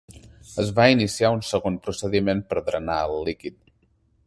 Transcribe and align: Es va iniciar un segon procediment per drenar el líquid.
Es 0.61 0.71
va 0.79 0.85
iniciar 0.93 1.31
un 1.35 1.43
segon 1.49 1.77
procediment 1.89 2.41
per 2.53 2.65
drenar 2.71 2.99
el 3.13 3.17
líquid. 3.29 3.61